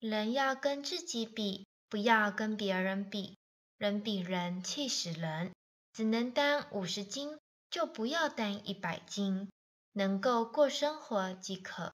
[0.00, 3.36] 人要跟自己比，不要跟别人比。
[3.76, 5.52] 人比人气死人，
[5.92, 7.38] 只能担五十斤，
[7.70, 9.50] 就不要担一百斤。
[9.92, 11.92] 能够过生活即可。